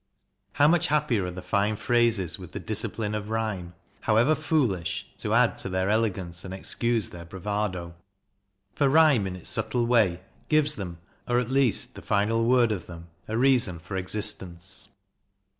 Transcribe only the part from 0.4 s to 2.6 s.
How much happier are the fine phrases with the